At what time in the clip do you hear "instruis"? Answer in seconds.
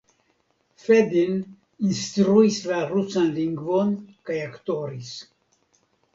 1.89-2.57